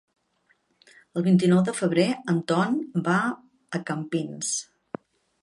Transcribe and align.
El 1.19 1.25
vint-i-nou 1.27 1.61
de 1.67 1.75
febrer 1.81 2.07
en 2.33 2.41
Ton 2.53 2.81
va 3.09 3.19
a 3.81 3.85
Campins. 3.93 4.57